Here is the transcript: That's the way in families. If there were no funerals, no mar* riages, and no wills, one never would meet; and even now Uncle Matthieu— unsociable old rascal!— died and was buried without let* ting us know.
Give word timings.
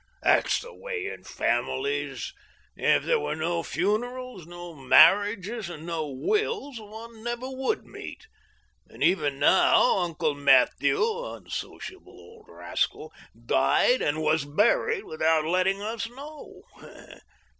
That's 0.23 0.59
the 0.59 0.73
way 0.73 1.05
in 1.05 1.23
families. 1.23 2.33
If 2.75 3.03
there 3.03 3.19
were 3.19 3.35
no 3.35 3.61
funerals, 3.61 4.47
no 4.47 4.73
mar* 4.73 5.17
riages, 5.17 5.71
and 5.71 5.85
no 5.85 6.09
wills, 6.09 6.79
one 6.79 7.23
never 7.23 7.47
would 7.47 7.85
meet; 7.85 8.25
and 8.89 9.03
even 9.03 9.37
now 9.37 9.99
Uncle 9.99 10.33
Matthieu— 10.33 11.23
unsociable 11.35 12.13
old 12.13 12.45
rascal!— 12.49 13.13
died 13.45 14.01
and 14.01 14.23
was 14.23 14.43
buried 14.43 15.03
without 15.03 15.45
let* 15.45 15.65
ting 15.65 15.83
us 15.83 16.09
know. 16.09 16.63